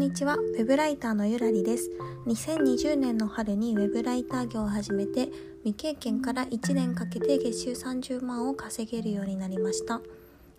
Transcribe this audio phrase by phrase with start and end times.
[0.00, 1.90] にちは、ウェブライターのゆらりです。
[2.26, 5.28] 2020年の春にウェブライター業を始めて、
[5.62, 10.00] 未経験から1年かけて月収30万を稼げるようになりました。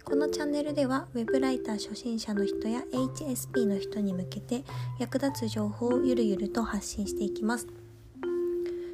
[0.04, 4.64] このチャンネルでは、ウェブライター初心者の人や HSP の人に向けて
[5.00, 7.66] 役立つ情報をゆるゆると発信していきます。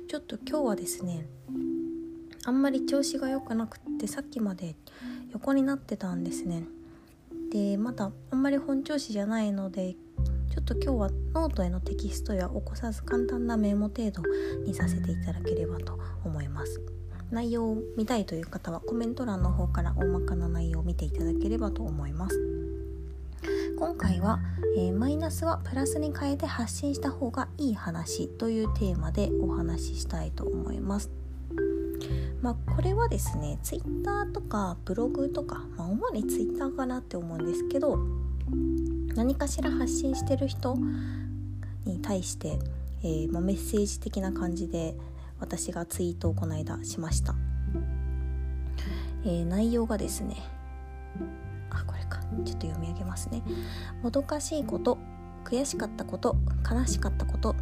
[0.07, 1.27] ちょっと今日はですね、
[2.45, 4.77] あんまり調子が良くなくってさっきまで
[5.34, 6.64] 横になってたんですね。
[7.52, 9.98] でまだあんまり本調子じゃないので
[10.57, 14.23] ちょっと今日はノートへのテキストや起こさず簡単なメモ程度
[14.66, 16.81] にさせていただければと思います。
[17.30, 22.41] 内容を見たいという方はコメント欄の方から大まかな内容を見ていただければと思います。
[23.77, 24.39] 今回は、
[24.75, 31.11] えー、マイナスはプラスに変えて発信した方がいい話というテーマでお話ししたいと思います。
[32.41, 37.99] まあ、これはですね Twitter とかブログとか、まあ、主に Twitter かなって思うんですけど
[39.18, 40.78] 何かしら発信してる人
[41.86, 42.60] に対して、
[43.02, 44.96] えー、ま、メッセージ的な感じで
[45.40, 47.34] 私がツイートをこの間しました、
[49.26, 50.36] えー、内容がですね
[51.72, 52.20] あこれか。
[52.45, 53.42] ちょっと読み上げますね。
[54.04, 55.00] もどかしいこと
[55.45, 56.36] 悔しかったこと
[56.70, 57.56] 悲しかったこと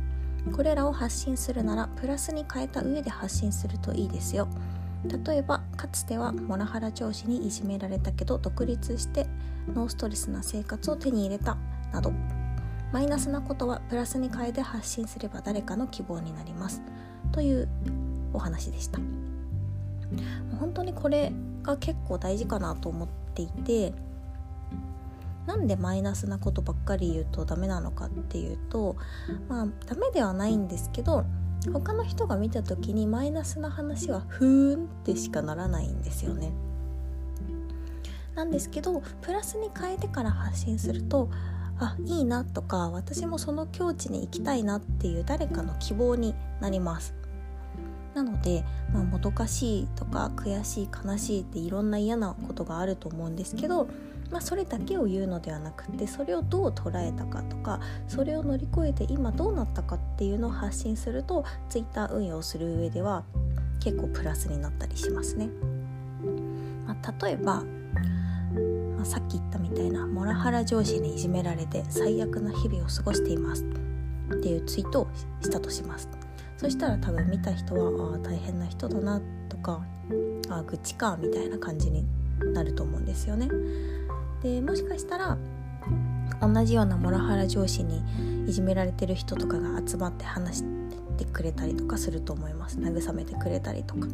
[0.52, 4.50] これらを発信するならプラスに変えた上で発信するといいですよ。
[5.26, 9.28] 例えばかつてはモラハラ上司にいじめられたけど独立して
[9.74, 11.58] ノーストレスな生活を手に入れた
[11.92, 12.12] など
[12.92, 16.82] マイナスなことはプラスに変えて発信すれば誰かの希望になります。
[17.32, 17.68] という
[18.32, 19.00] お話でした。
[20.60, 23.94] 本当にこれが結構大事かなと思っていて
[25.46, 28.96] なんでマイナスなことばっかり言うとダメなのかっていうと
[29.50, 31.26] まあダメではないんですけど
[31.72, 36.52] 他の人が見た時にマイナスな話はふーんってしかならないんですよね。
[38.36, 41.30] なんですけどプラスに変えてから発信すると
[41.80, 47.14] あいいなとか私もその境地に行きたいなっていう誰かの希望になります。
[48.14, 53.90] なので、まあ、もどかしいとか悔しい悲しいっていろんな嫌なことがあると思うんですけど
[54.32, 63.24] まあ、それだけを言うのではなくてそれをどう捉えたかとかそれを乗り越えて今どうなったかっていうのを発信すると Twitter 運用する上では
[63.80, 65.50] 結構プラスになったりしますね。
[66.88, 67.64] まあ、例えば、
[68.96, 75.08] まあ、さっき言ったみたいなモラハラ上司にいじめられて最悪な日々を過ごしていますっていうツイートを
[75.42, 76.10] したとします。
[76.58, 79.86] そしたら多分見た人はああ大変な人だなとか
[80.50, 82.06] ああ愚痴かみたいな感じに
[82.54, 83.50] なると思うんですよね。
[84.46, 85.40] でもしかしたら
[86.40, 88.04] 同じようなモラハラ上司に
[88.48, 90.64] いじめられてる人とかが集まって話し
[91.18, 92.78] てくれたりとかすると思います。
[92.78, 94.08] 慰めてくれたりとか。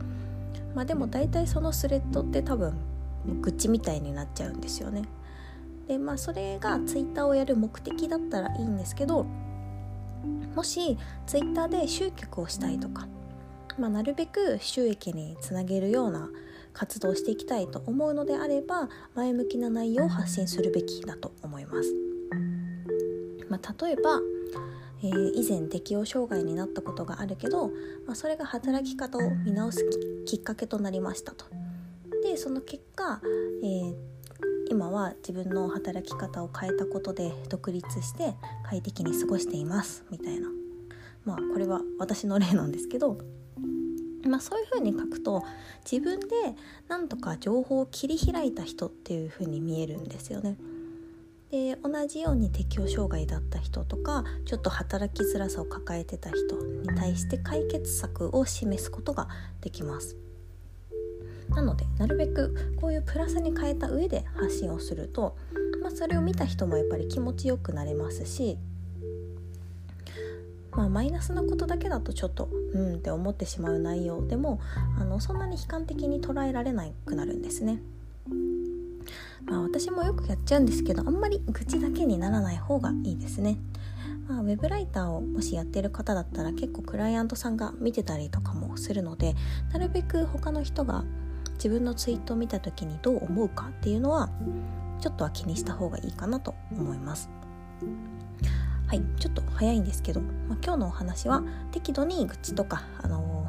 [0.74, 2.74] まあでも大体そのスレッドって多分
[3.42, 5.04] 愚痴みたいになっちゃうんですよね。
[5.90, 9.26] でまあそれがツイッターをやる目的だったらいいんですけど
[10.56, 13.06] もしツイッターで集客をしたいとか、
[13.78, 16.30] まあ、なるべく収益につなげるような
[16.74, 21.94] 活動していきたいと思うのであれば前向きな内容を発信するべきだと思います。
[23.50, 24.22] まあ、例えば
[25.04, 27.70] えー、以前適応障害になったことがあるけど、
[28.06, 29.84] まあ、それが働き方を見直す
[30.26, 31.46] きっかけとなりましたと。
[32.24, 33.20] でその結果、
[33.64, 33.96] えー、
[34.70, 40.48] 今は自分の働き方を変えたことで独立して快適に過ごしていますみたいな
[41.26, 43.18] まあこれは私の例なんですけど
[44.28, 45.44] まあ、そういうふうに書くと
[45.90, 46.28] 自分で
[46.88, 50.58] なんとか情報を切り開いた人っていうふうに見えるんですよね。
[51.52, 59.28] で同じように適応障害だった人とかちょっと働きづらさを抱えてた人に対して解決策を示すことが
[59.60, 60.16] できます。
[61.50, 65.36] なのでなるべくこういうプラスに変えた上で発信をすると、
[65.82, 68.58] まあ、それを見た人もやっぱり気持ちよくなれますし
[70.72, 74.60] まあ、マイナスなことだけだとちょっとうんって思ってしまう内容でも
[75.00, 77.82] あのそんなに悲観的に捉えられなくなるんですね。
[79.46, 83.58] まあ、私もよくやっちゃうんですけどあんまり愚痴だけにならない方がいいですね。
[84.28, 89.36] まあ、ウェブライターをもしやってる方だったら結構クライアントさんが見てたりとかもするので
[89.74, 91.04] なるべく他の人が
[91.56, 94.30] 自分のツイートを見た時にどう思うかっていうのは
[95.02, 97.30] ちょっとは気にした方がいいかなと思います。
[98.92, 103.48] はいちょっと早いんですけど、まあ、今日のお話は適度に愚痴とか、あの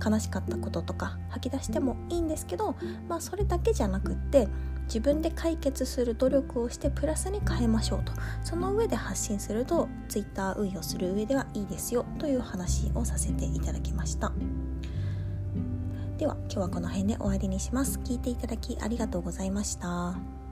[0.00, 2.74] ー、悲しかったこととか吐き出してもいいんですけど、
[3.06, 4.48] まあ、それだけじゃなくって
[4.86, 8.14] 自分で解決する努力をしてプラスに変えましょうと。
[8.42, 14.32] その上で発信すると Twitter 運用する上ではいいですよという話をさせていただきました。
[16.16, 17.98] では今日はこの辺で終わりにします。
[17.98, 20.43] 聞いていただきありがとうございました。